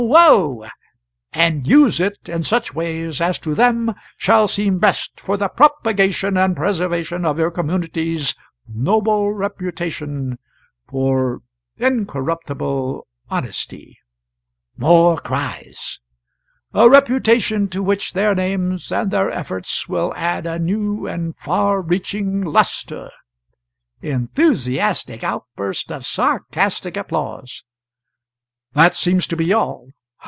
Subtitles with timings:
[0.03, 0.63] Oh!
[0.63, 0.67] Oh!"],
[1.31, 6.37] and use it in such ways as to them shall seem best for the propagation
[6.37, 8.33] and preservation of your community's
[8.67, 10.39] noble reputation
[10.89, 11.43] for
[11.77, 13.99] incorruptible honesty
[14.75, 15.99] [more cries]
[16.73, 21.79] a reputation to which their names and their efforts will add a new and far
[21.79, 23.11] reaching lustre."
[24.01, 27.63] [Enthusiastic outburst of sarcastic applause.]
[28.73, 29.89] That seems to be all.